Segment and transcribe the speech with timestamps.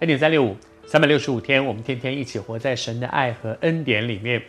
[0.00, 0.54] 恩典三六五，
[0.86, 4.42] 三百六十五天，我们天天一起活在神的爱和恩典里面。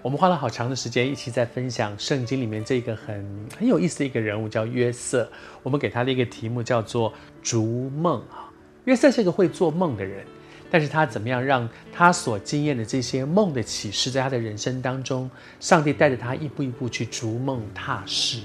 [0.00, 5.28] 我们花了好长的时间，一起在分享圣经里面这个很很有意思的一个人物，叫约瑟。
[5.64, 7.12] 我们给他的一个题目叫做
[7.42, 8.48] “逐梦”啊。
[8.84, 10.24] 约瑟是一个会做梦的人，
[10.70, 18.38] 但是他怎么样让他所经验的这些梦的启示，在他的人生当中，上帝带着他一步一步去逐梦踏实，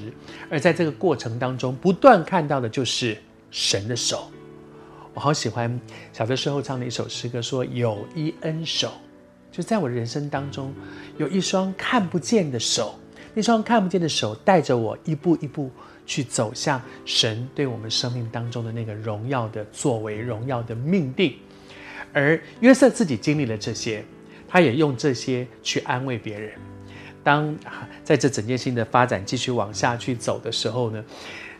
[0.49, 3.15] 而在这个过程当中，不断看到的就是
[3.51, 4.31] 神的手。
[5.13, 5.79] 我好喜欢
[6.13, 8.93] 小的时候唱的一首诗歌，说有一恩手，
[9.51, 10.73] 就在我的人生当中
[11.17, 12.95] 有一双看不见的手，
[13.33, 15.69] 那双看不见的手带着我一步一步
[16.05, 21.35] 去走向神对我们生命当中的那个荣耀的作为、荣耀的命定。
[22.13, 24.03] 而约瑟自己经历了这些，
[24.47, 26.53] 他也用这些去安慰别人。
[27.23, 27.55] 当
[28.03, 31.03] 在这整件事情的发展继续往下去走的时候呢，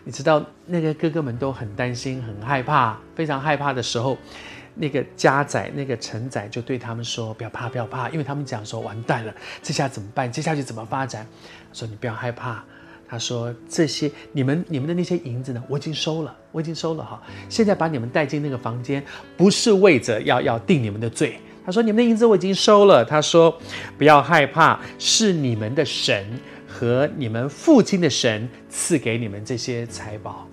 [0.04, 4.18] 你知道那个哥哥们都很担心、很害怕、非常害怕的时候，
[4.74, 10.32] 那个家仔、那个陈仔就对他们说：“不要怕，不要怕，因为他们讲说完蛋了，这下怎么办？
[10.32, 11.28] 接下去怎么发展？”
[11.72, 12.64] 说：“你不要害怕。”
[13.08, 15.62] 他说：“这些你们、你们的那些银子呢？
[15.68, 17.22] 我已经收了，我已经收了哈。
[17.50, 19.04] 现在把你们带进那个房间，
[19.36, 23.56] 不是为着要要定你们的罪。”他说：“你们的银子我已经收了。”他说
[24.00, 26.26] ：“不要害怕，是你们的神。”
[26.72, 30.48] 和你们父亲的神赐给你们这些财宝，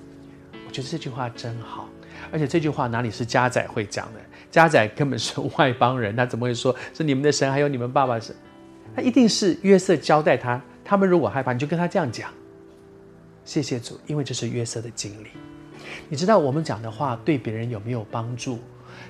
[0.67, 1.89] 我觉得这句话真好。
[2.33, 4.21] 而且这句话哪里是家宰会讲的？
[4.51, 7.51] 家宰根本是外邦人，他怎么会说是你们的神？
[7.51, 8.35] 还有你们爸爸神？
[8.97, 12.31] 他一定是约瑟交代他，他们如果害怕，你就跟他这样讲。
[13.45, 15.29] 谢谢主，因为这是约瑟的经历。
[16.09, 18.59] 你知道我们讲的话对别人有没有帮助？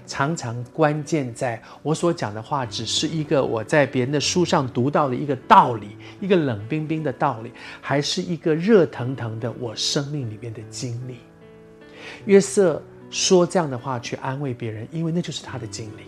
[0.07, 11.19] 常常关键在我所讲的话，只是一个我在别人的书上读到的一个道理，一个冷冰冰的道理，还是一个热腾腾的我生命里面的经历。
[12.25, 16.03] 约瑟说这样的话去安慰别人，因为那就是他的经历。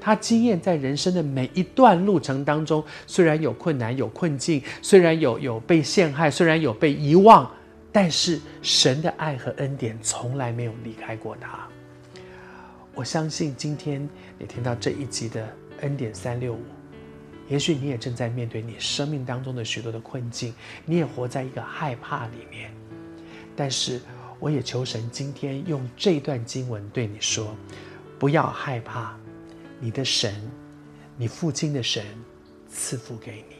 [0.00, 7.50] 他经验在人生的每一段路程当中，虽然有困难、有困境，虽然有有被陷害，虽然有被遗忘，
[7.92, 11.66] 但是神的爱和恩典从来没有离开过他。
[12.94, 14.06] 我相信今天
[14.38, 16.62] 你听到这一集的恩典三六五，
[17.48, 20.52] 也许你也正在面对你生命当中的许多的困境，
[20.84, 22.74] 你也活在一个害怕里面。
[23.54, 24.00] 但是，
[24.38, 27.54] 我也求神今天用这段经文对你说：
[28.18, 29.16] 不要害怕，
[29.78, 30.34] 你的神，
[31.16, 32.04] 你父亲的神
[32.68, 33.56] 赐福给你，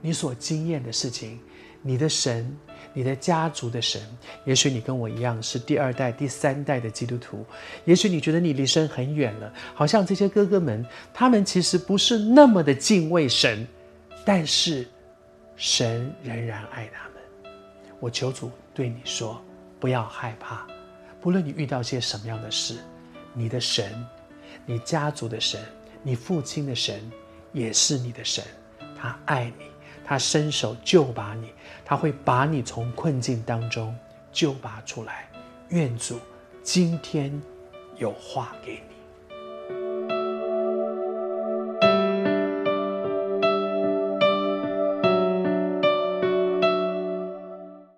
[0.00, 1.38] 你所经验的事情，
[1.82, 2.56] 你的神。
[2.92, 4.00] 你的家族的神，
[4.46, 7.44] 也许你跟我一样是第二代、第三代的基督徒，
[7.84, 10.82] 也许你觉得你离神很远了，好像这些哥哥们，
[11.12, 13.68] 他们其实不是那么的敬畏神，
[14.24, 14.88] 但是
[15.56, 17.52] 神仍然爱他们。
[18.00, 19.44] 我求主对你说，
[19.78, 20.66] 不要害怕，
[21.20, 22.78] 不论你遇到些什么样的事，
[23.34, 23.92] 你的神，
[24.64, 25.60] 你家族的神，
[26.02, 26.98] 你父亲的神，
[27.52, 28.42] 也是你的神，
[28.98, 29.66] 他爱你。
[30.08, 31.52] 他伸手救拔你，
[31.84, 33.92] 他会把你从困境当中
[34.30, 35.28] 救拔出来。
[35.70, 36.20] 愿主
[36.62, 37.42] 今天
[37.96, 38.95] 有话给你。